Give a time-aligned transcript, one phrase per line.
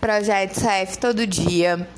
[0.00, 1.88] Projeto CF Todo Dia,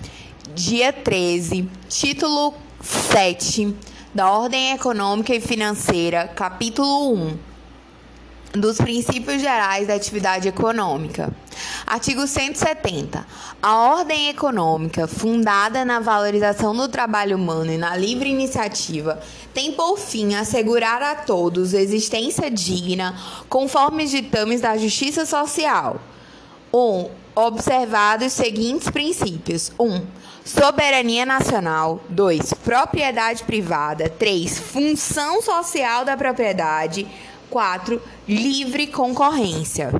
[0.54, 3.74] dia 13, título 7
[4.14, 7.38] da Ordem Econômica e Financeira, capítulo 1
[8.53, 11.30] dos princípios gerais da atividade econômica.
[11.87, 13.26] Artigo 170.
[13.61, 19.21] A ordem econômica, fundada na valorização do trabalho humano e na livre iniciativa,
[19.53, 23.15] tem por fim assegurar a todos existência digna,
[23.49, 26.01] conforme os ditames da justiça social.
[26.73, 26.79] 1.
[26.79, 29.84] Um, observados os seguintes princípios: 1.
[29.84, 30.06] Um,
[30.45, 32.01] soberania nacional.
[32.09, 32.55] 2.
[32.65, 34.09] Propriedade privada.
[34.09, 34.59] 3.
[34.59, 37.06] Função social da propriedade.
[37.48, 38.02] 4.
[38.27, 39.93] Livre concorrência.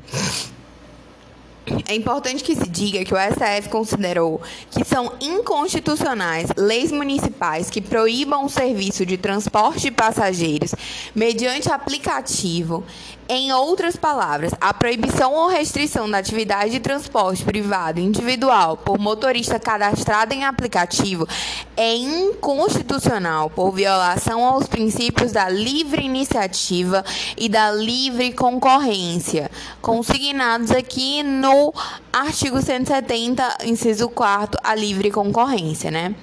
[1.87, 7.81] É importante que se diga que o STF considerou que são inconstitucionais leis municipais que
[7.81, 10.75] proíbam o serviço de transporte de passageiros
[11.15, 12.85] mediante aplicativo.
[13.31, 19.61] Em outras palavras, a proibição ou restrição da atividade de transporte privado individual por motorista
[19.61, 21.29] cadastrado em aplicativo
[21.77, 27.05] é inconstitucional por violação aos princípios da livre iniciativa
[27.37, 29.51] e da livre concorrência,
[29.83, 31.75] consignados aqui no
[32.11, 36.15] artigo 170, inciso 4, a livre concorrência, né?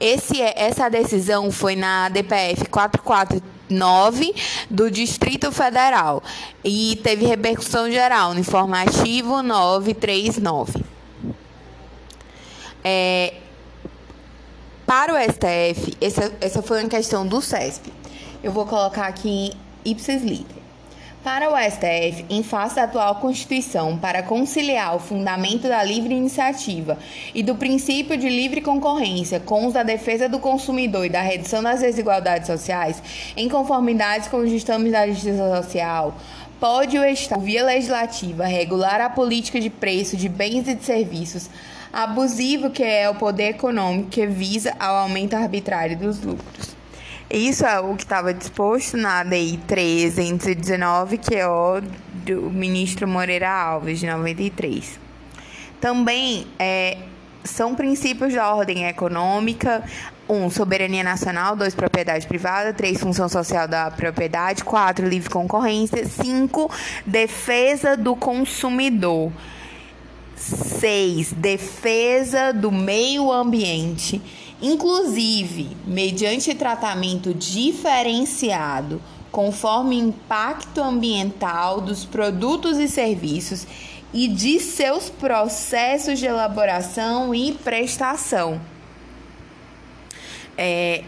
[0.00, 2.66] Esse, é, essa decisão foi na DPF
[3.68, 4.34] 449
[4.70, 6.22] do Distrito Federal
[6.64, 10.84] e teve repercussão geral no informativo 939.
[12.84, 13.34] É,
[14.86, 17.92] para o STF, essa, essa foi uma questão do CESP.
[18.42, 19.52] Eu vou colocar aqui
[19.84, 20.61] ipsis liter.
[21.24, 26.98] Para o STF, em face da atual Constituição, para conciliar o fundamento da livre iniciativa
[27.32, 31.62] e do princípio de livre concorrência com os da defesa do consumidor e da redução
[31.62, 33.00] das desigualdades sociais,
[33.36, 36.16] em conformidade com os ditames da justiça social,
[36.58, 41.48] pode o Estado, via legislativa, regular a política de preço de bens e de serviços
[41.92, 46.81] abusivo que é o poder econômico que visa ao aumento arbitrário dos lucros.
[47.32, 51.80] Isso é o que estava disposto na DI 1319, que é o
[52.12, 55.00] do ministro Moreira Alves, de 93.
[55.80, 56.98] Também é,
[57.42, 59.82] são princípios da ordem econômica.
[60.28, 61.56] Um, soberania nacional.
[61.56, 62.70] Dois, propriedade privada.
[62.74, 64.62] Três, função social da propriedade.
[64.62, 66.04] Quatro, livre concorrência.
[66.06, 66.70] Cinco,
[67.06, 69.32] defesa do consumidor.
[70.36, 74.20] Seis, defesa do meio ambiente
[74.62, 79.02] inclusive mediante tratamento diferenciado
[79.32, 83.66] conforme impacto ambiental dos produtos e serviços
[84.12, 88.60] e de seus processos de elaboração e prestação.
[90.56, 91.02] É,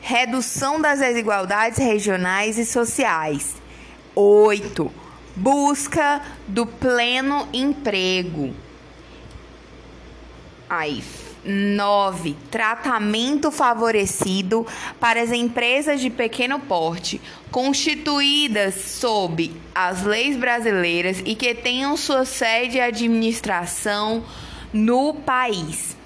[0.00, 3.54] redução das desigualdades regionais e sociais.
[4.14, 4.92] Oito,
[5.36, 8.52] busca do pleno emprego.
[10.68, 11.02] Aí,
[11.44, 12.36] 9.
[12.50, 14.66] Tratamento favorecido
[14.98, 17.20] para as empresas de pequeno porte
[17.50, 24.22] constituídas sob as leis brasileiras e que tenham sua sede e administração
[24.72, 25.96] no país.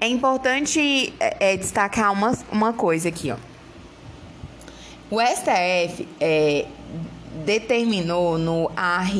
[0.00, 3.36] É importante é, é, destacar uma, uma coisa aqui, ó.
[5.10, 6.66] O STF é,
[7.44, 9.10] determinou no AR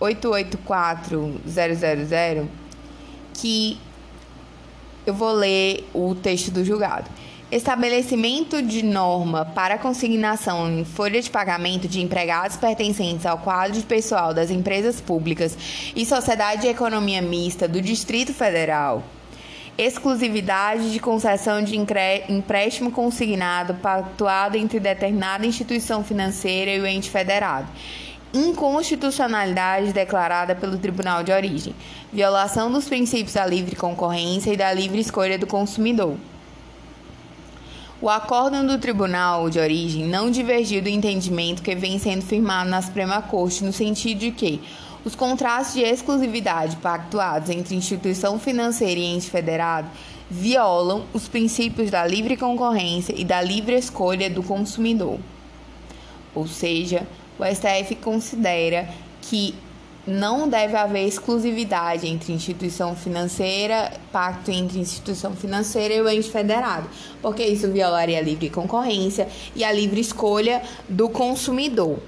[0.00, 2.48] 884000
[3.34, 3.78] que
[5.10, 7.10] eu vou ler o texto do julgado.
[7.50, 13.84] Estabelecimento de norma para consignação em folha de pagamento de empregados pertencentes ao quadro de
[13.84, 15.58] pessoal das empresas públicas
[15.96, 19.02] e sociedade de economia mista do Distrito Federal.
[19.76, 27.66] Exclusividade de concessão de empréstimo consignado pactuado entre determinada instituição financeira e o ente federado
[28.32, 31.74] inconstitucionalidade declarada pelo Tribunal de Origem,
[32.12, 36.16] violação dos princípios da livre concorrência e da livre escolha do consumidor.
[38.00, 42.80] O acórdão do Tribunal de Origem não divergiu do entendimento que vem sendo firmado na
[42.80, 44.62] Suprema Corte no sentido de que
[45.04, 49.88] os contratos de exclusividade pactuados entre instituição financeira e ente federado
[50.30, 55.18] violam os princípios da livre concorrência e da livre escolha do consumidor.
[56.34, 57.06] Ou seja,
[57.40, 58.86] o STF considera
[59.22, 59.54] que
[60.06, 66.88] não deve haver exclusividade entre instituição financeira, pacto entre instituição financeira e o ente federado,
[67.22, 71.98] porque isso violaria a livre concorrência e a livre escolha do consumidor.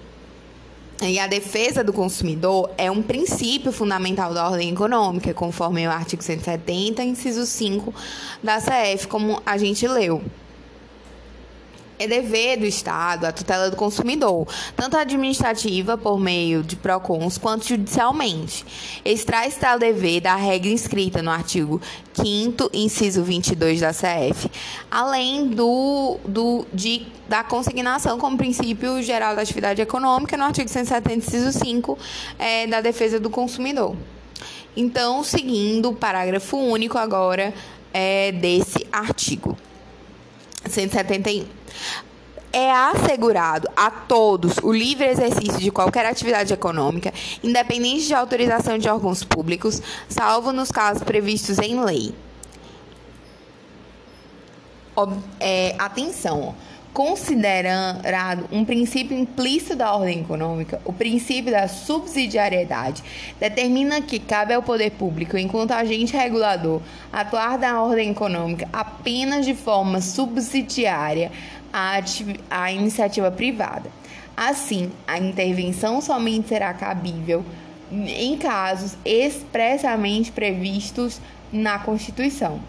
[1.01, 6.23] E a defesa do consumidor é um princípio fundamental da ordem econômica, conforme o artigo
[6.23, 7.93] 170, inciso 5
[8.43, 10.23] da CF, como a gente leu.
[12.03, 14.47] É dever do Estado a tutela do consumidor,
[14.77, 18.65] tanto administrativa, por meio de PROCONs, quanto judicialmente.
[19.05, 21.81] Extrai-se tal dever da regra inscrita no artigo
[22.15, 24.51] 5 inciso 22 da CF,
[24.91, 31.15] além do, do, de, da consignação como princípio geral da atividade econômica no artigo 170,
[31.15, 31.99] inciso 5
[32.39, 33.97] é, da defesa do consumidor.
[34.77, 37.55] Então, seguindo o parágrafo único agora
[37.93, 39.57] é, desse artigo.
[40.69, 41.62] 171.
[42.53, 48.89] É assegurado a todos o livre exercício de qualquer atividade econômica, independente de autorização de
[48.89, 52.15] órgãos públicos, salvo nos casos previstos em lei.
[55.41, 56.55] É, atenção,
[56.93, 63.03] considerado um princípio implícito da ordem econômica, o princípio da subsidiariedade
[63.41, 69.55] determina que cabe ao poder público, enquanto agente regulador, atuar na ordem econômica apenas de
[69.55, 71.33] forma subsidiária
[71.73, 73.91] à iniciativa privada.
[74.37, 77.45] Assim, a intervenção somente será cabível
[77.91, 81.21] em casos expressamente previstos
[81.53, 82.61] na Constituição.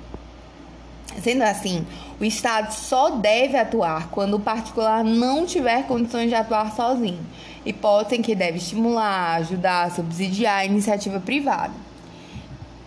[1.22, 1.86] Sendo assim,
[2.20, 7.20] o Estado só deve atuar quando o particular não tiver condições de atuar sozinho,
[7.66, 11.74] hipótese em que deve estimular, ajudar, subsidiar a iniciativa privada.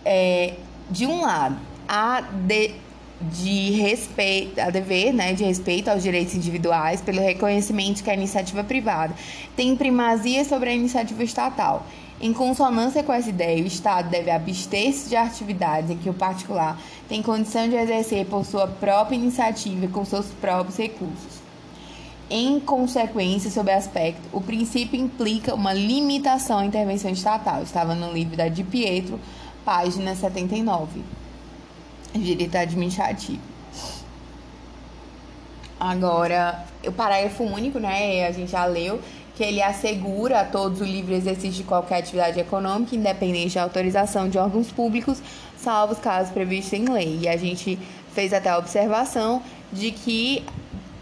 [0.03, 0.55] É,
[0.89, 2.75] de um lado, há de,
[3.19, 8.63] de respeito, a dever né, de respeito aos direitos individuais pelo reconhecimento que a iniciativa
[8.63, 9.13] privada
[9.55, 11.85] tem primazia sobre a iniciativa estatal
[12.19, 16.79] em consonância com essa ideia, o Estado deve abster-se de atividades em que o particular
[17.07, 21.37] tem condição de exercer por sua própria iniciativa e com seus próprios recursos.
[22.27, 27.61] Em consequência, sob aspecto, o princípio implica uma limitação à intervenção estatal.
[27.61, 29.19] Estava no livro da Di Pietro,
[29.63, 31.16] página 79.
[32.13, 33.41] Direito administrativo.
[35.79, 38.27] Agora, o parágrafo único, né?
[38.27, 38.99] A gente já leu
[39.35, 44.27] que ele assegura a todos o livre exercício de qualquer atividade econômica, independente de autorização
[44.27, 45.21] de órgãos públicos,
[45.55, 47.19] salvo os casos previstos em lei.
[47.21, 47.77] E a gente
[48.15, 50.43] fez até a observação de que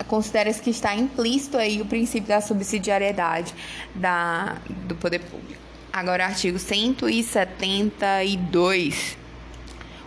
[0.07, 3.55] considera-se que está implícito aí o princípio da subsidiariedade
[3.95, 5.63] da, do poder público.
[5.93, 9.17] Agora, artigo 172.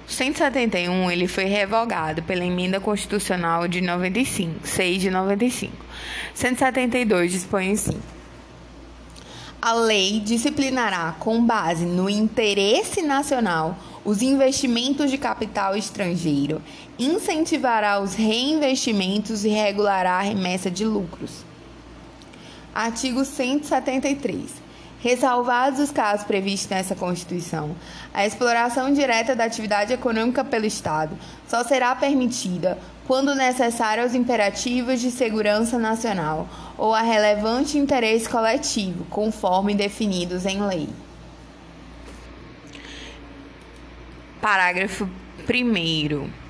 [0.08, 5.72] O 171 ele foi revogado pela emenda constitucional de 95, 6 de 95.
[6.34, 8.00] 172 dispõe assim:
[9.60, 16.62] a lei disciplinará, com base no interesse nacional, os investimentos de capital estrangeiro,
[16.96, 21.44] incentivará os reinvestimentos e regulará a remessa de lucros.
[22.72, 24.68] Artigo 173.
[25.00, 27.77] Ressalvados os casos previstos nessa Constituição,
[28.12, 31.17] a exploração direta da atividade econômica pelo Estado
[31.47, 39.05] só será permitida quando necessária aos imperativos de segurança nacional ou a relevante interesse coletivo,
[39.09, 40.89] conforme definidos em lei.
[44.41, 45.09] Parágrafo
[45.49, 46.48] 1.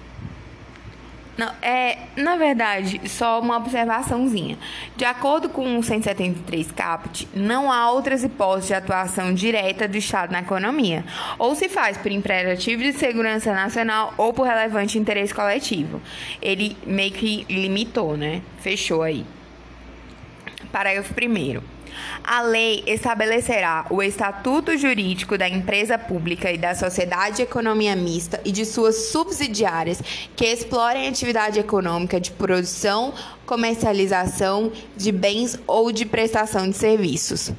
[1.38, 4.58] Não, é, na verdade, só uma observaçãozinha.
[4.96, 10.32] De acordo com o 173 caput, não há outras hipóteses de atuação direta do Estado
[10.32, 11.04] na economia.
[11.38, 16.02] Ou se faz por imperativo de segurança nacional ou por relevante interesse coletivo.
[16.42, 18.42] Ele meio que limitou, né?
[18.58, 19.24] Fechou aí.
[20.72, 21.77] Parágrafo 1
[22.22, 28.40] a lei estabelecerá o estatuto jurídico da empresa pública e da sociedade de economia mista
[28.44, 30.00] e de suas subsidiárias
[30.36, 33.12] que explorem atividade econômica de produção,
[33.46, 37.52] comercialização de bens ou de prestação de serviços.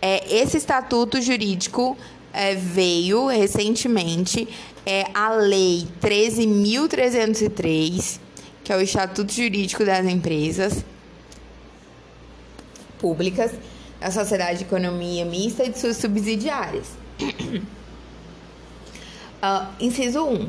[0.00, 1.98] É, esse estatuto jurídico
[2.32, 4.48] é, veio recentemente
[4.84, 8.20] é a Lei 13.303,
[8.62, 10.84] que é o Estatuto Jurídico das Empresas
[12.98, 13.52] Públicas
[14.00, 16.88] a Sociedade de Economia Mista e de suas subsidiárias.
[19.42, 20.48] uh, inciso 1.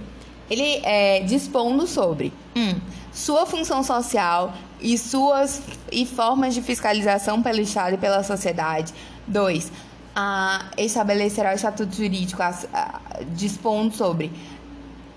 [0.49, 2.61] Ele é dispondo sobre 1.
[2.61, 2.79] Um,
[3.11, 5.61] sua função social e suas
[5.91, 8.93] e formas de fiscalização pelo Estado e pela sociedade.
[9.27, 9.65] 2.
[9.65, 9.71] Uh,
[10.77, 14.31] estabelecerá o estatuto jurídico uh, dispondo sobre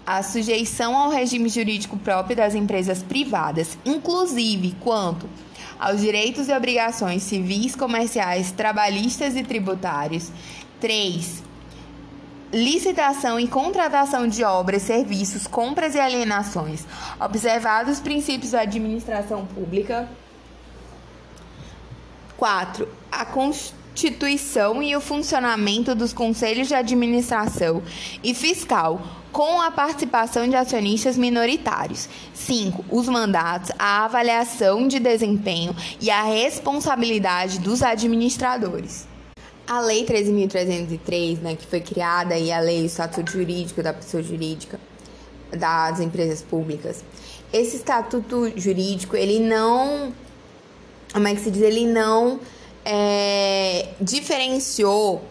[0.06, 5.28] a sujeição ao regime jurídico próprio das empresas privadas, inclusive quanto
[5.80, 10.30] aos direitos e obrigações civis, comerciais, trabalhistas e tributários.
[10.78, 11.42] 3.
[12.52, 16.84] Licitação e contratação de obras, serviços, compras e alienações.
[17.18, 20.06] Observados os princípios da administração pública.
[22.36, 22.86] 4.
[23.10, 27.82] A Constituição e o funcionamento dos conselhos de administração
[28.22, 29.00] e fiscal,
[29.32, 32.08] com a participação de acionistas minoritários.
[32.34, 32.84] 5.
[32.90, 39.06] Os mandatos, a avaliação de desempenho e a responsabilidade dos administradores.
[39.66, 44.80] A Lei 13.303, né, que foi criada, e a Lei Estatuto Jurídico da Pessoa Jurídica
[45.56, 47.04] das Empresas Públicas,
[47.52, 50.12] esse estatuto jurídico, ele não.
[51.12, 51.62] Como é que se diz?
[51.62, 52.38] Ele não
[52.84, 55.22] é, diferenciou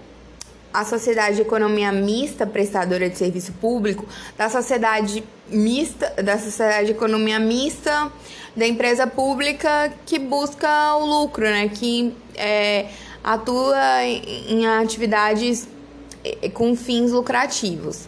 [0.74, 4.06] a sociedade de economia mista prestadora de serviço público
[4.38, 8.12] da sociedade mista da sociedade de economia mista
[8.56, 11.70] da empresa pública que busca o lucro, né?
[11.70, 12.88] Que é,
[13.24, 15.68] atua em, em atividades
[16.24, 18.08] é, com fins lucrativos.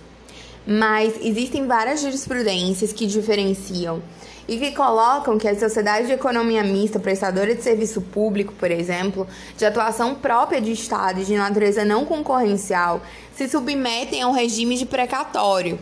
[0.66, 4.02] Mas existem várias jurisprudências que diferenciam
[4.48, 9.28] e que colocam que a sociedade de economia mista prestadora de serviço público, por exemplo,
[9.58, 13.02] de atuação própria de Estado e de natureza não concorrencial,
[13.36, 15.80] se submetem a um regime de precatório.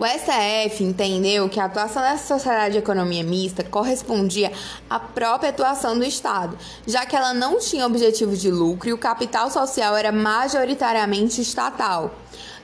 [0.00, 4.50] O STF entendeu que a atuação dessa sociedade de economia mista correspondia
[4.88, 8.98] à própria atuação do Estado, já que ela não tinha objetivo de lucro e o
[8.98, 12.14] capital social era majoritariamente estatal.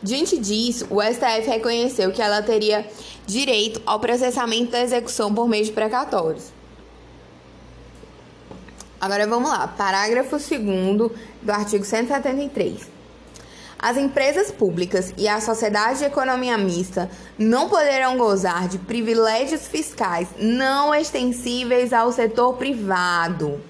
[0.02, 2.88] Diante disso, o STF reconheceu que ela teria
[3.26, 6.44] direito ao processamento da execução por meio de precatórios.
[8.98, 11.12] Agora vamos lá, parágrafo 2
[11.42, 12.95] do artigo 173.
[13.78, 20.28] As empresas públicas e a sociedade de economia mista não poderão gozar de privilégios fiscais
[20.38, 23.61] não extensíveis ao setor privado.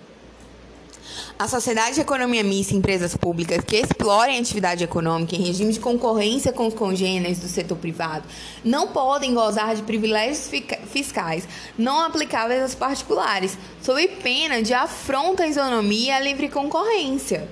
[1.38, 5.72] A sociedade de economia mista e empresas públicas que explorem a atividade econômica em regime
[5.72, 8.24] de concorrência com os congêneres do setor privado
[8.64, 10.50] não podem gozar de privilégios
[10.86, 11.46] fiscais
[11.76, 17.48] não aplicáveis aos particulares, sob pena de afronta à isonomia e à livre concorrência.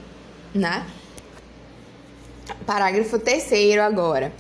[0.55, 0.87] Né?
[2.67, 4.33] Parágrafo 3 agora.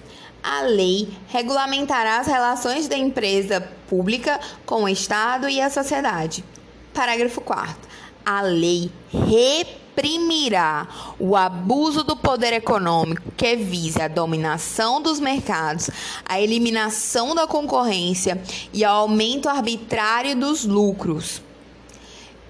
[0.43, 6.45] A lei regulamentará as relações da empresa pública com o Estado e a sociedade.
[6.93, 7.95] Parágrafo 4
[8.25, 15.91] a lei reprimirá o abuso do poder econômico que vise a dominação dos mercados,
[16.25, 18.43] a eliminação da concorrência
[18.73, 21.43] e ao aumento arbitrário dos lucros.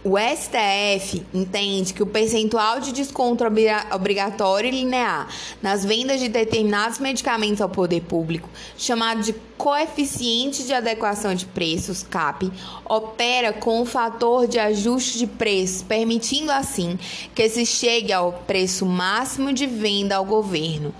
[0.06, 3.42] O STF entende que o percentual de desconto
[3.90, 5.26] obrigatório e linear
[5.62, 8.46] nas vendas de determinados medicamentos ao poder público,
[8.76, 12.52] chamado de coeficiente de adequação de preços, CAP,
[12.84, 16.98] opera com o fator de ajuste de preços, permitindo assim
[17.34, 20.94] que se chegue ao preço máximo de venda ao governo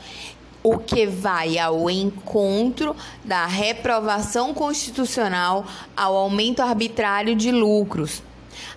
[0.62, 8.22] o que vai ao encontro da reprovação constitucional ao aumento arbitrário de lucros.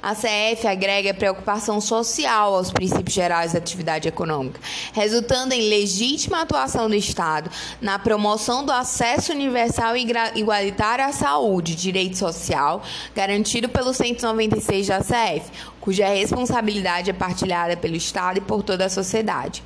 [0.01, 4.60] A CF agrega preocupação social aos princípios gerais da atividade econômica,
[4.93, 7.50] resultando em legítima atuação do Estado
[7.81, 12.84] na promoção do acesso universal e igualitário à saúde, direito social,
[13.15, 18.89] garantido pelo 196 da CF, cuja responsabilidade é partilhada pelo Estado e por toda a
[18.89, 19.63] sociedade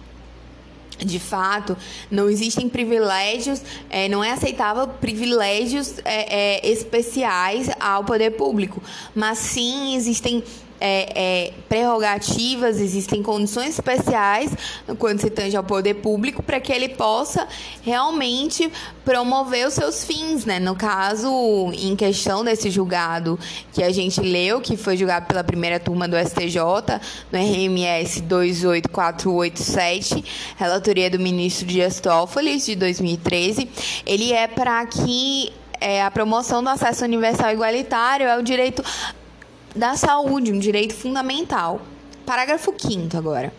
[1.06, 1.78] de fato,
[2.10, 8.82] não existem privilégios, é, não é aceitável privilégios é, é, especiais ao poder público,
[9.16, 10.44] mas sim existem
[10.82, 14.52] é, é, prerrogativas, existem condições especiais
[14.98, 17.48] quando se tange ao poder público para que ele possa
[17.84, 18.72] realmente
[19.06, 20.60] promover os seus fins, né?
[20.60, 21.30] No caso,
[21.74, 23.40] em questão desse julgado
[23.72, 26.56] que a gente leu, que foi julgado pela primeira turma do STJ,
[27.32, 30.26] no RMS 28487,
[30.58, 33.70] relatoria do ministro Dias Toffoli, de 2013,
[34.06, 38.84] ele é para que é, a promoção do acesso universal igualitário é o direito
[39.76, 41.82] da saúde, um direito fundamental.
[42.26, 43.54] Parágrafo 5 agora.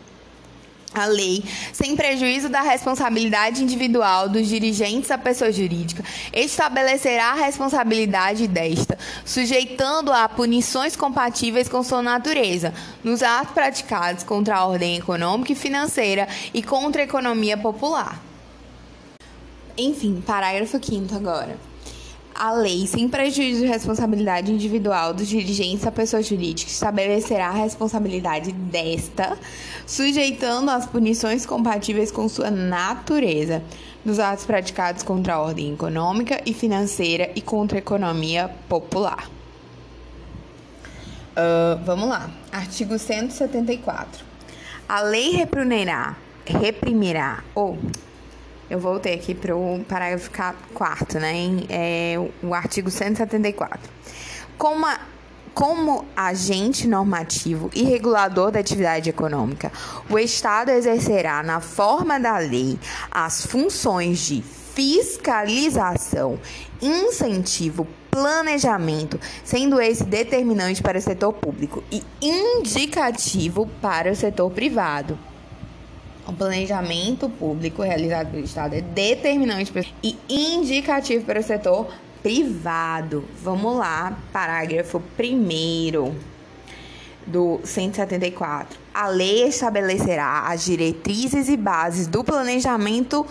[0.94, 1.42] A lei,
[1.72, 6.04] sem prejuízo da responsabilidade individual dos dirigentes da pessoa jurídica,
[6.34, 14.56] estabelecerá a responsabilidade desta, sujeitando-a a punições compatíveis com sua natureza, nos atos praticados contra
[14.56, 18.22] a ordem econômica e financeira e contra a economia popular.
[19.78, 21.71] Enfim, parágrafo 5 agora
[22.42, 28.50] a lei, sem prejuízo de responsabilidade individual dos dirigentes da pessoa jurídica, estabelecerá a responsabilidade
[28.50, 29.38] desta,
[29.86, 33.62] sujeitando as punições compatíveis com sua natureza,
[34.04, 39.30] nos atos praticados contra a ordem econômica e financeira e contra a economia popular.
[41.36, 42.28] Uh, vamos lá.
[42.50, 44.24] Artigo 174.
[44.88, 47.78] A lei reprimirá, reprimirá ou
[48.72, 50.30] eu voltei aqui para o parágrafo
[50.72, 51.34] 4, né?
[51.68, 53.78] É, o artigo 174.
[54.56, 54.98] Com, uma,
[55.52, 59.70] como agente normativo e regulador da atividade econômica,
[60.08, 62.78] o Estado exercerá, na forma da lei,
[63.10, 66.38] as funções de fiscalização,
[66.80, 75.18] incentivo, planejamento, sendo esse determinante para o setor público e indicativo para o setor privado.
[76.32, 79.70] O planejamento público realizado pelo Estado é determinante
[80.02, 83.22] e indicativo para o setor privado.
[83.42, 86.14] Vamos lá, parágrafo 1
[87.26, 88.80] do 174.
[88.94, 93.26] A lei estabelecerá as diretrizes e bases do planejamento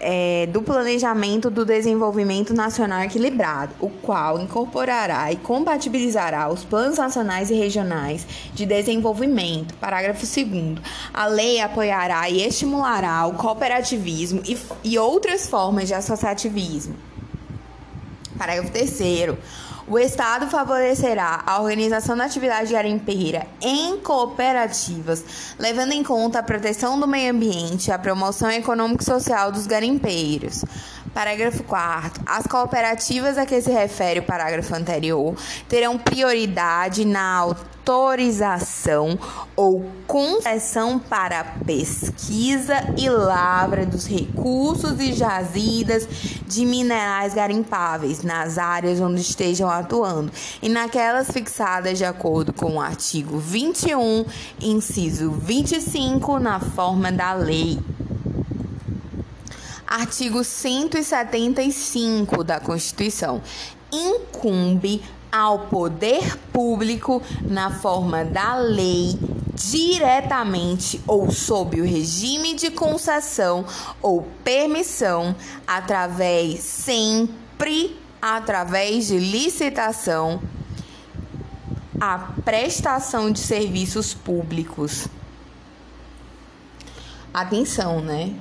[0.00, 7.50] é, do Planejamento do Desenvolvimento Nacional Equilibrado, o qual incorporará e compatibilizará os planos nacionais
[7.50, 9.74] e regionais de desenvolvimento.
[9.74, 10.78] Parágrafo 2.
[11.12, 16.94] A lei apoiará e estimulará o cooperativismo e, e outras formas de associativismo.
[18.38, 19.36] Parágrafo 3.
[19.92, 25.22] O Estado favorecerá a organização da atividade garimpeira em cooperativas,
[25.58, 29.66] levando em conta a proteção do meio ambiente e a promoção econômica e social dos
[29.66, 30.64] garimpeiros.
[31.14, 32.22] Parágrafo 4.
[32.24, 35.36] As cooperativas a que se refere o parágrafo anterior
[35.68, 39.18] terão prioridade na autorização
[39.54, 46.08] ou concessão para pesquisa e lavra dos recursos e jazidas
[46.46, 52.80] de minerais garimpáveis nas áreas onde estejam atuando e naquelas fixadas de acordo com o
[52.80, 54.24] artigo 21,
[54.62, 57.78] inciso 25, na forma da lei.
[59.92, 63.42] Artigo 175 da Constituição.
[63.92, 69.18] Incumbe ao poder público, na forma da lei,
[69.54, 73.66] diretamente ou sob o regime de concessão
[74.00, 80.40] ou permissão, através sempre através de licitação,
[82.00, 85.06] a prestação de serviços públicos.
[87.34, 88.34] Atenção, né?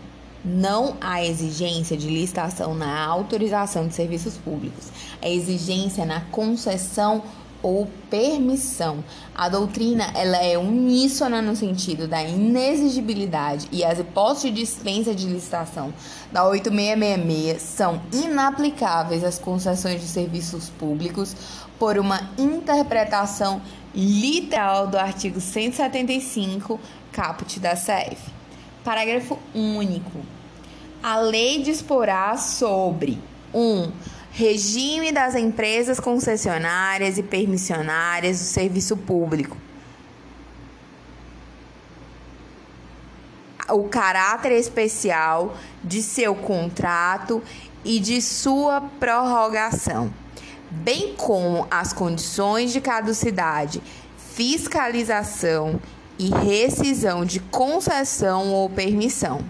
[0.43, 4.88] Não há exigência de licitação na autorização de serviços públicos.
[5.21, 7.24] A exigência na concessão
[7.63, 9.03] ou permissão.
[9.36, 15.27] A doutrina ela é uníssona no sentido da inexigibilidade e as hipóteses de dispensa de
[15.27, 15.93] licitação
[16.31, 21.35] da 8666 são inaplicáveis às concessões de serviços públicos
[21.77, 23.61] por uma interpretação
[23.94, 26.79] literal do artigo 175,
[27.11, 28.18] caput da CF.
[28.83, 30.20] Parágrafo único.
[31.03, 33.18] A lei disporá sobre
[33.51, 33.59] 1.
[33.59, 33.92] Um,
[34.31, 39.57] regime das empresas concessionárias e permissionárias do serviço público.
[43.68, 47.42] O caráter especial de seu contrato
[47.83, 50.14] e de sua prorrogação,
[50.70, 53.81] bem como as condições de caducidade,
[54.35, 55.81] fiscalização
[56.20, 59.42] e rescisão de concessão ou permissão.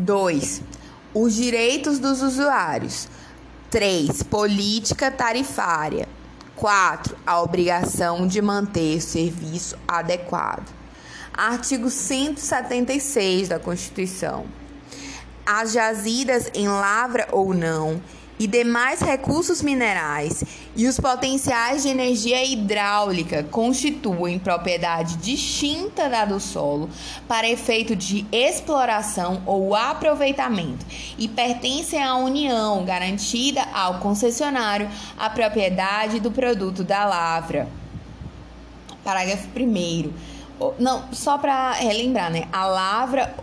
[0.00, 0.62] 2.
[1.12, 3.08] Os direitos dos usuários.
[3.70, 4.22] 3.
[4.24, 6.08] Política tarifária.
[6.56, 7.16] 4.
[7.26, 10.68] A obrigação de manter o serviço adequado.
[11.32, 14.46] Artigo 176 da Constituição.
[15.46, 18.00] As jazidas em lavra ou não
[18.40, 20.42] e demais recursos minerais
[20.74, 26.88] e os potenciais de energia hidráulica constituem propriedade distinta da do solo
[27.28, 30.86] para efeito de exploração ou aproveitamento
[31.18, 37.68] e pertencem à União, garantida ao concessionário a propriedade do produto da lavra.
[39.04, 40.12] Parágrafo 1.
[40.78, 42.48] Não, só para relembrar, né?
[42.50, 43.34] A lavra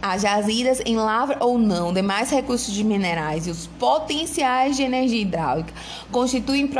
[0.00, 5.22] as jazidas em lavra ou não, demais recursos de minerais e os potenciais de energia
[5.22, 5.72] hidráulica
[6.10, 6.70] constituem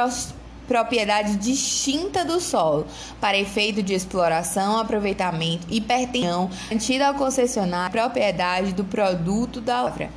[0.66, 2.87] propriedade distinta do solo
[3.20, 10.11] para efeito de exploração, aproveitamento e pertencem garantida ao concessionário propriedade do produto da lavra.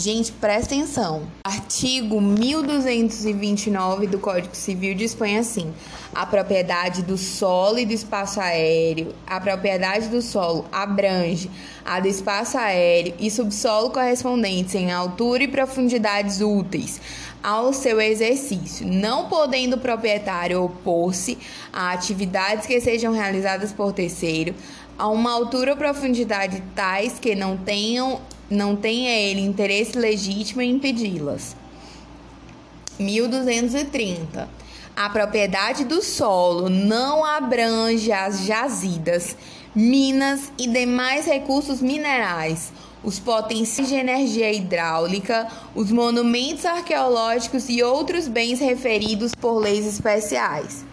[0.00, 1.24] Gente, presta atenção.
[1.42, 5.74] Artigo 1229 do Código Civil dispõe assim:
[6.14, 9.12] a propriedade do solo e do espaço aéreo.
[9.26, 11.50] A propriedade do solo abrange
[11.84, 17.00] a do espaço aéreo e subsolo correspondentes em altura e profundidades úteis
[17.42, 21.36] ao seu exercício, não podendo o proprietário opor-se
[21.72, 24.54] a atividades que sejam realizadas por terceiro
[24.96, 30.72] a uma altura ou profundidade tais que não tenham não tenha ele interesse legítimo em
[30.72, 31.56] impedi-las.
[32.98, 34.48] 1230.
[34.96, 39.36] A propriedade do solo não abrange as jazidas
[39.74, 42.72] minas e demais recursos minerais,
[43.04, 50.84] os potenciais de energia hidráulica, os monumentos arqueológicos e outros bens referidos por leis especiais.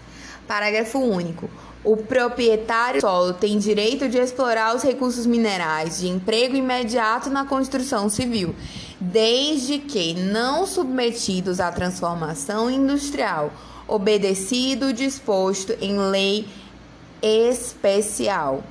[0.48, 1.50] Parágrafo único.
[1.86, 7.46] O proprietário do solo tem direito de explorar os recursos minerais de emprego imediato na
[7.46, 8.56] construção civil,
[9.00, 13.54] desde que não submetidos à transformação industrial,
[13.88, 16.48] obedecido o disposto em lei
[17.22, 18.64] especial.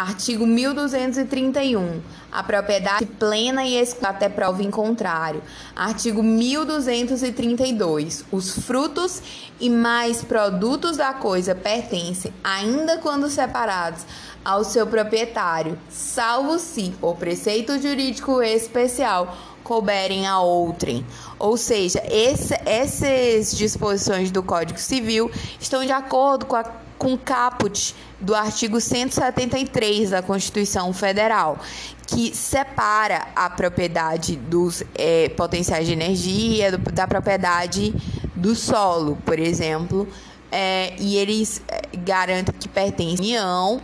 [0.00, 2.00] Artigo 1231.
[2.32, 5.42] A propriedade plena e exclusiva até prova em contrário.
[5.76, 8.24] Artigo 1232.
[8.32, 9.20] Os frutos
[9.60, 14.06] e mais produtos da coisa pertencem, ainda quando separados,
[14.42, 21.04] ao seu proprietário, salvo se, por preceito jurídico especial, couberem a outrem.
[21.38, 26.64] Ou seja, esse, essas disposições do Código Civil estão de acordo com a
[27.00, 31.58] com caput do artigo 173 da Constituição Federal,
[32.06, 37.94] que separa a propriedade dos é, potenciais de energia do, da propriedade
[38.36, 40.06] do solo, por exemplo,
[40.52, 43.80] é, e eles é, garantem que pertence à União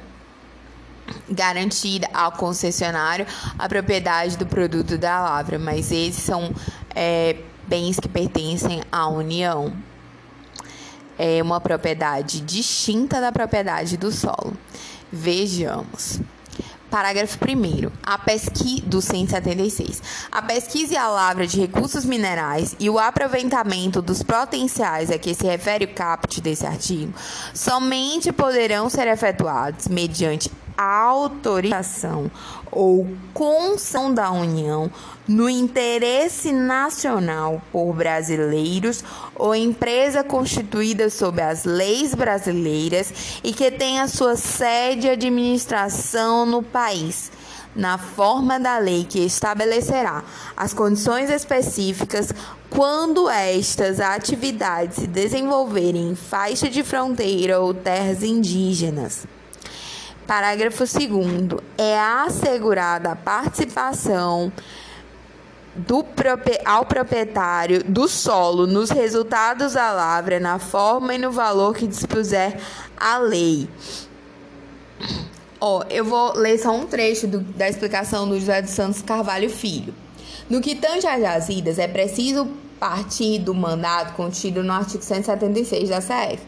[1.30, 3.26] garantida ao concessionário
[3.58, 6.52] a propriedade do produto da lavra, mas esses são
[6.94, 9.72] é, bens que pertencem à União
[11.18, 14.56] é uma propriedade distinta da propriedade do solo.
[15.12, 16.20] Vejamos.
[16.90, 17.90] Parágrafo 1.
[18.02, 20.02] A pesquisa do 176.
[20.30, 25.34] A pesquisa e a lavra de recursos minerais e o aproveitamento dos potenciais a que
[25.34, 27.12] se refere o caput desse artigo
[27.52, 32.30] somente poderão ser efetuados mediante autorização
[32.70, 34.90] ou concessão da União
[35.26, 39.02] no interesse nacional por brasileiros
[39.34, 46.62] ou empresa constituída sob as leis brasileiras e que tenha sua sede e administração no
[46.62, 47.32] país,
[47.74, 50.22] na forma da lei que estabelecerá
[50.56, 52.32] as condições específicas
[52.70, 59.26] quando estas atividades se desenvolverem em faixa de fronteira ou terras indígenas.
[60.26, 61.60] Parágrafo 2.
[61.78, 64.52] É assegurada a participação
[65.74, 66.04] do,
[66.64, 72.58] ao proprietário do solo nos resultados da lavra, na forma e no valor que dispuser
[72.96, 73.68] a lei.
[75.60, 79.48] Ó, eu vou ler só um trecho do, da explicação do José dos Santos Carvalho
[79.48, 79.94] Filho.
[80.50, 86.00] No que tange às jazidas, é preciso partir do mandato contido no artigo 176 da
[86.00, 86.40] CF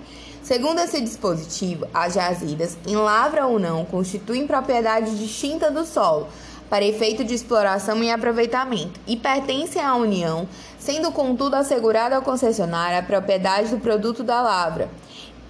[0.42, 6.28] Segundo esse dispositivo, as jazidas, em lavra ou não, constituem propriedade distinta do solo,
[6.70, 10.48] para efeito de exploração e aproveitamento, e pertencem à União,
[10.78, 14.88] sendo contudo assegurada ao concessionário a propriedade do produto da lavra.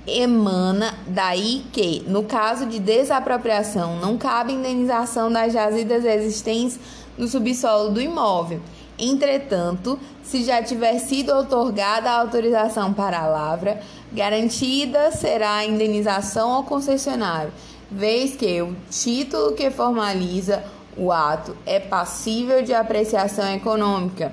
[0.07, 6.81] Emana daí que, no caso de desapropriação, não cabe indenização das jazidas existentes
[7.17, 8.61] no subsolo do imóvel.
[8.99, 13.81] Entretanto, se já tiver sido otorgada a autorização para a lavra,
[14.13, 17.53] garantida será a indenização ao concessionário,
[17.91, 20.65] vez que o título que formaliza
[20.97, 24.33] o ato é passível de apreciação econômica,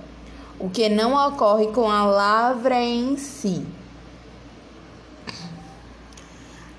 [0.57, 3.65] o que não ocorre com a lavra em si.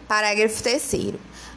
[0.09, 1.15] Parágrafo 3.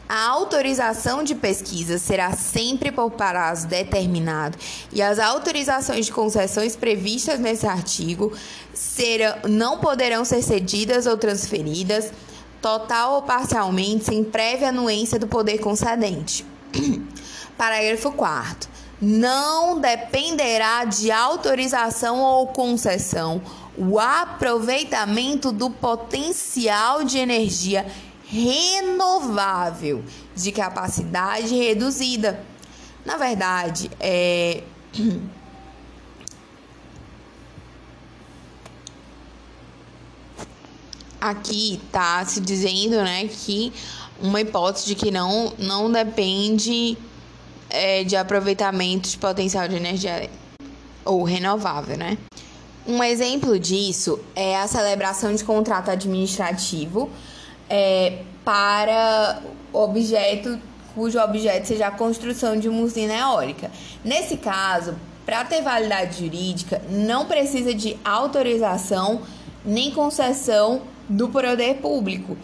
[0.10, 4.58] A autorização de pesquisa será sempre por prazo determinado
[4.92, 8.34] e as autorizações de concessões previstas nesse artigo
[8.74, 12.12] serão, não poderão ser cedidas ou transferidas,
[12.60, 16.44] total ou parcialmente, sem prévia anuência do poder concedente.
[17.56, 18.68] Parágrafo 4.
[19.00, 23.44] Não dependerá de autorização ou concessão
[23.78, 27.86] o aproveitamento do potencial de energia
[28.30, 30.04] renovável
[30.36, 32.46] de capacidade reduzida.
[33.06, 34.64] Na verdade, é.
[41.20, 43.74] Aqui tá se dizendo, né, que
[44.22, 46.98] uma hipótese de que não, não depende
[47.70, 50.30] é, de aproveitamento de potencial de energia
[51.04, 52.18] ou renovável, né?
[52.88, 57.10] Um exemplo disso é a celebração de contrato administrativo
[57.70, 60.60] é, para objeto
[60.96, 63.72] cujo objeto seja a construção de uma usina eólica.
[64.04, 69.22] Nesse caso, para ter validade jurídica, não precisa de autorização
[69.64, 72.36] nem concessão do poder público,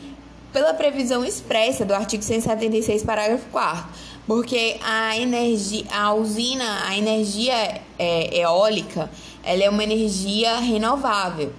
[0.54, 7.82] pela previsão expressa do artigo 176, parágrafo 4 porque a energia, a usina, a energia
[7.98, 9.10] é, eólica,
[9.44, 11.54] ela é uma energia renovável.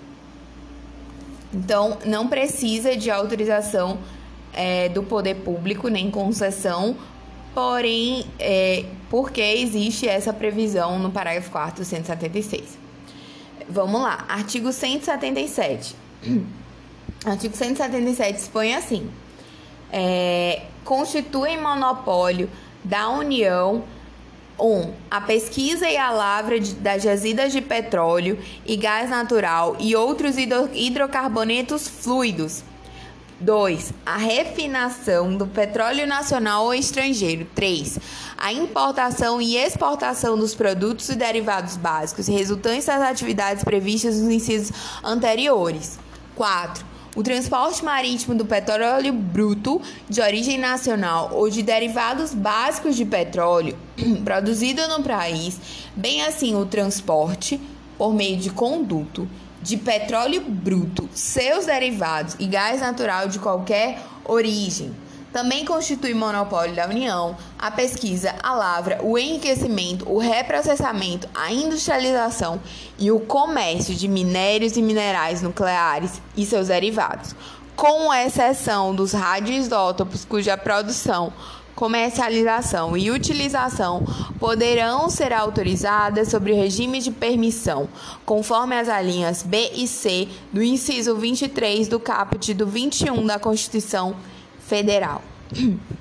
[1.57, 3.99] Então, não precisa de autorização
[4.53, 6.95] é, do poder público, nem concessão,
[7.55, 12.79] porém, é, porque existe essa previsão no parágrafo 4 do 176.
[13.69, 15.97] Vamos lá, artigo 177.
[17.25, 19.11] Artigo 177 expõe assim:
[19.93, 22.49] é, constituem monopólio
[22.85, 23.83] da União
[24.59, 24.65] 1.
[24.65, 29.95] Um, a pesquisa e a lavra de, das jazidas de petróleo e gás natural e
[29.95, 32.63] outros hidro, hidrocarbonetos fluidos.
[33.39, 33.93] 2.
[34.05, 37.47] A refinação do petróleo nacional ou estrangeiro.
[37.55, 37.99] 3.
[38.39, 44.73] A importação e exportação dos produtos e derivados básicos resultantes das atividades previstas nos incisos
[45.05, 45.99] anteriores.
[46.35, 53.07] 4 o transporte marítimo do petróleo bruto de origem nacional ou de derivados básicos de
[53.07, 53.77] petróleo
[54.23, 55.59] produzido no país,
[55.97, 57.59] bem assim o transporte
[57.97, 59.27] por meio de conduto
[59.63, 64.95] de petróleo bruto, seus derivados e gás natural de qualquer origem
[65.37, 72.59] também constitui monopólio da União a pesquisa, a lavra, o enriquecimento, o reprocessamento, a industrialização
[72.99, 77.37] e o comércio de minérios e minerais nucleares e seus derivados,
[77.77, 81.35] com exceção dos radioisótopos cuja produção
[81.75, 84.03] comercialização e utilização
[84.41, 87.87] poderão ser autorizadas sobre regime de permissão,
[88.25, 94.17] conforme as alíneas B e C do inciso 23 do caput do 21 da Constituição
[94.67, 95.23] Federal.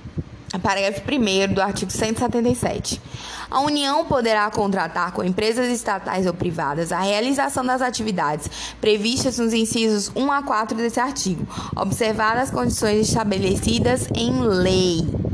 [0.61, 3.01] Parágrafo 1 do artigo 177.
[3.49, 8.49] A União poderá contratar com empresas estatais ou privadas a realização das atividades
[8.79, 15.24] previstas nos incisos 1 a 4 desse artigo, observadas as condições estabelecidas em lei.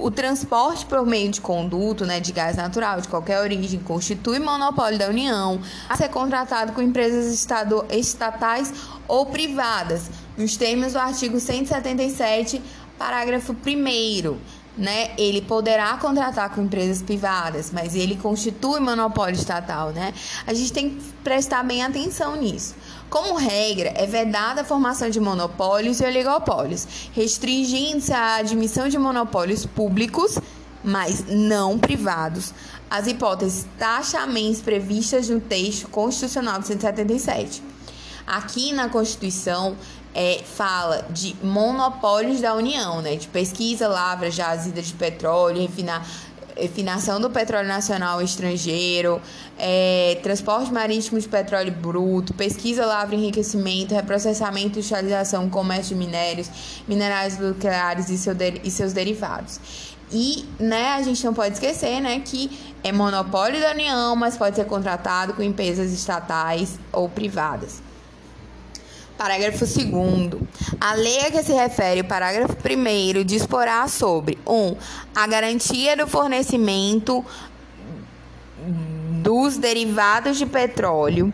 [0.00, 4.98] O transporte por meio de conduto né, de gás natural de qualquer origem constitui monopólio
[4.98, 8.72] da União a ser contratado com empresas estado, estatais
[9.06, 12.62] ou privadas, nos termos do artigo 177,
[12.98, 14.38] parágrafo 1
[14.78, 20.14] né, ele poderá contratar com empresas privadas, mas ele constitui monopólio estatal, né?
[20.46, 22.76] A gente tem que prestar bem atenção nisso.
[23.10, 29.64] Como regra, é vedada a formação de monopólios e oligopólios, restringindo-se a admissão de monopólios
[29.64, 30.38] públicos,
[30.84, 32.52] mas não privados,
[32.90, 37.62] as hipóteses taxamente previstas no texto constitucional de 177.
[38.26, 39.74] Aqui na Constituição
[40.14, 43.16] é, fala de monopólios da União, né?
[43.16, 46.06] De pesquisa, lavra, jazida de petróleo, refinar
[46.58, 49.20] refinação do petróleo nacional estrangeiro,
[49.58, 56.50] é, transporte marítimo de petróleo bruto, pesquisa, lavra, enriquecimento, reprocessamento, industrialização, comércio de minérios,
[56.86, 59.60] minerais nucleares e, seu e seus derivados.
[60.10, 62.50] E, né, a gente não pode esquecer, né, que
[62.82, 67.87] é monopólio da União, mas pode ser contratado com empresas estatais ou privadas.
[69.18, 70.42] Parágrafo 2
[70.80, 74.52] A lei a que se refere o parágrafo 1 disporá sobre 1.
[74.54, 74.76] Um,
[75.12, 77.24] a garantia do fornecimento
[79.20, 81.32] dos derivados de petróleo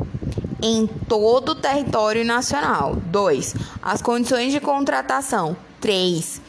[0.63, 2.97] em todo o território nacional.
[2.97, 3.55] 2.
[3.83, 5.55] As condições de contratação.
[5.79, 6.41] 3.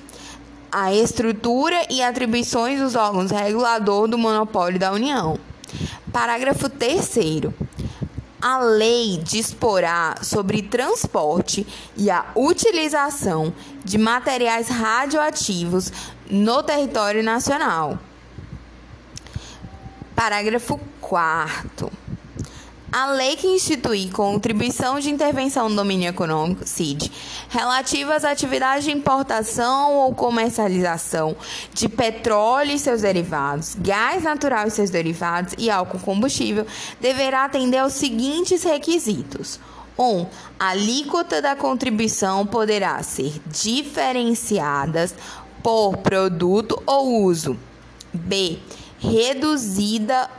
[0.71, 5.37] A estrutura e atribuições dos órgãos regulador do monopólio da União.
[6.13, 7.03] Parágrafo 3
[8.45, 11.65] a lei disporá sobre transporte
[11.97, 13.51] e a utilização
[13.83, 15.91] de materiais radioativos
[16.29, 17.97] no território nacional.
[20.15, 21.91] Parágrafo 4
[22.95, 27.11] a lei que institui contribuição de intervenção no domínio econômico, CID,
[27.49, 31.35] relativa às atividades de importação ou comercialização
[31.73, 36.65] de petróleo e seus derivados, gás natural e seus derivados e álcool combustível,
[37.01, 39.59] deverá atender aos seguintes requisitos.
[39.99, 40.01] 1.
[40.01, 40.25] Um,
[40.57, 45.11] a alíquota da contribuição poderá ser diferenciada
[45.61, 47.59] por produto ou uso.
[48.13, 48.57] B.
[48.99, 50.29] Reduzida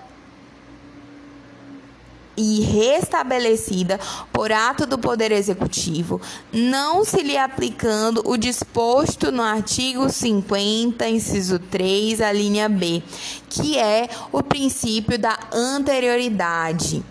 [2.36, 3.98] e restabelecida
[4.32, 6.20] por ato do Poder Executivo,
[6.52, 13.02] não se lhe aplicando o disposto no artigo 50, inciso 3, a linha B,
[13.48, 17.02] que é o princípio da anterioridade.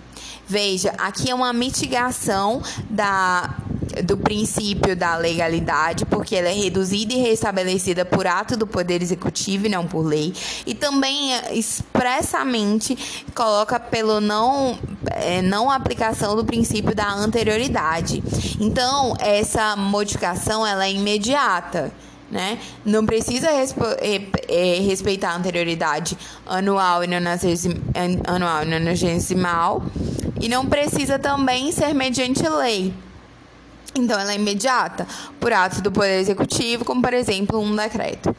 [0.48, 3.56] Veja, aqui é uma mitigação da
[4.04, 9.68] do princípio da legalidade, porque ela é reduzida e restabelecida por ato do Poder Executivo
[9.68, 10.34] e não por lei,
[10.66, 14.78] e também é, expressamente coloca pelo não,
[15.12, 18.24] é, não aplicação do princípio da anterioridade.
[18.60, 21.92] Então, essa modificação ela é imediata.
[22.30, 22.58] Né?
[22.84, 27.04] Não precisa é, respeitar a anterioridade anual
[28.26, 29.84] anual e nonagesimal
[30.42, 32.94] e não precisa também ser mediante lei
[33.96, 35.08] Então, ela é imediata
[35.40, 38.36] por atos do Poder Executivo, como, por exemplo, um decreto.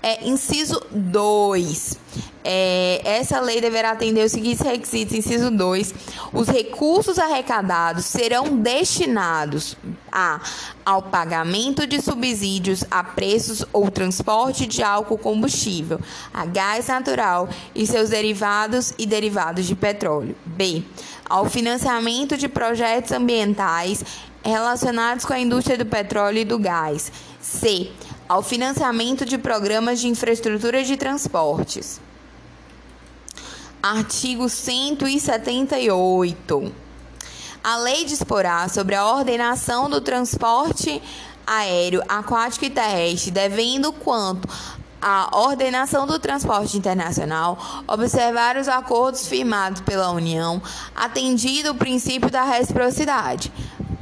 [0.00, 1.98] É, inciso 2.
[2.44, 5.16] É, essa lei deverá atender os seguintes requisitos.
[5.16, 5.94] Inciso 2.
[6.32, 9.76] Os recursos arrecadados serão destinados
[10.12, 10.40] a,
[10.84, 15.98] ao pagamento de subsídios a preços ou transporte de álcool combustível,
[16.32, 20.36] a gás natural e seus derivados e derivados de petróleo.
[20.44, 20.84] B.
[21.28, 24.04] Ao financiamento de projetos ambientais
[24.50, 27.12] relacionados com a indústria do petróleo e do gás.
[27.40, 27.92] C.
[28.28, 32.00] Ao financiamento de programas de infraestrutura de transportes.
[33.82, 36.72] Artigo 178.
[37.62, 41.02] A lei disporá sobre a ordenação do transporte
[41.46, 44.48] aéreo, aquático e terrestre, devendo quanto
[45.00, 50.60] à ordenação do transporte internacional, observar os acordos firmados pela União,
[50.94, 53.52] atendido o princípio da reciprocidade.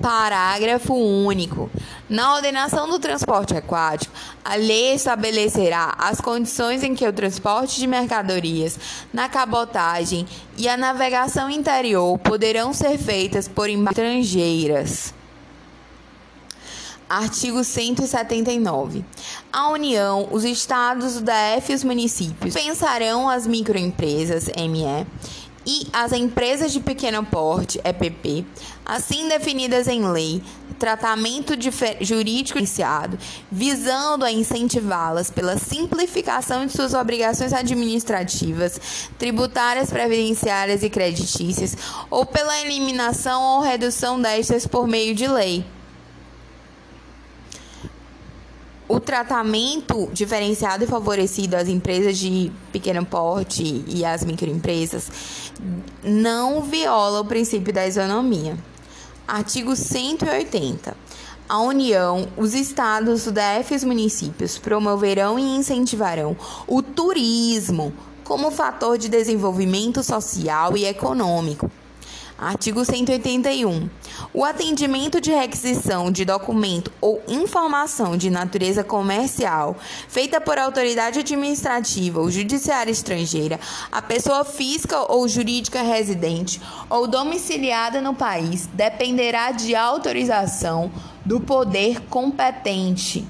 [0.04, 1.70] Parágrafo único.
[2.10, 4.14] Na ordenação do transporte aquático,
[4.44, 8.78] a lei estabelecerá as condições em que o transporte de mercadorias
[9.10, 10.26] na cabotagem
[10.58, 15.14] e a navegação interior poderão ser feitas por estrangeiras.
[17.08, 19.04] Artigo 179.
[19.50, 25.06] A União, os estados, o DF e os municípios pensarão as microempresas ME
[25.66, 28.44] e as empresas de pequeno porte, EPP,
[28.85, 30.42] assim definidas em lei,
[30.79, 31.55] tratamento
[32.00, 33.18] jurídico iniciado,
[33.50, 41.77] visando a incentivá-las pela simplificação de suas obrigações administrativas, tributárias, previdenciárias e creditícias,
[42.11, 45.64] ou pela eliminação ou redução destas por meio de lei.
[48.94, 55.11] O tratamento diferenciado e favorecido às empresas de pequeno porte e às microempresas
[56.04, 58.57] não viola o princípio da isonomia.
[59.26, 60.96] Artigo 180.
[61.48, 68.52] A União, os estados, o DF e os municípios promoverão e incentivarão o turismo como
[68.52, 71.68] fator de desenvolvimento social e econômico
[72.37, 73.88] Artigo 181.
[74.33, 79.77] O atendimento de requisição de documento ou informação de natureza comercial
[80.09, 88.01] feita por autoridade administrativa ou judiciária estrangeira a pessoa física ou jurídica residente ou domiciliada
[88.01, 90.90] no país dependerá de autorização
[91.25, 93.25] do poder competente.